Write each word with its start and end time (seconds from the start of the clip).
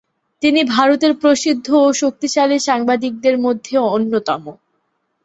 তিনি 0.43 0.61
ভারতের 0.71 1.13
প্রসিদ্ধ 1.15 1.67
ও 1.81 1.87
শক্তিশালী 1.93 2.57
সাংবাদিকদের 2.59 3.35
মধ্যে 3.37 3.73
অন্যতম। 3.89 4.43